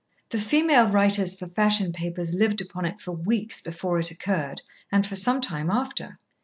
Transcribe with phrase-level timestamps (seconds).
[0.31, 5.05] The female writers for fashion papers lived upon it for weeks before it occurred and
[5.05, 6.17] for some time after.